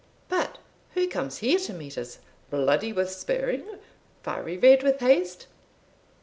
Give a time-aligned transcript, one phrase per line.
[0.29, 0.57] But
[0.95, 2.17] who comes here to meet us,
[2.49, 3.77] 'bloody with spurring,
[4.23, 5.45] fiery red with haste?'